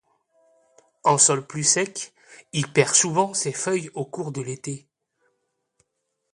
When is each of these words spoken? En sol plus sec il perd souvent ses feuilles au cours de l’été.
En 1.03 1.19
sol 1.19 1.45
plus 1.45 1.63
sec 1.63 2.11
il 2.53 2.67
perd 2.73 2.95
souvent 2.95 3.35
ses 3.35 3.51
feuilles 3.53 3.91
au 3.93 4.03
cours 4.03 4.31
de 4.31 4.41
l’été. 4.41 4.87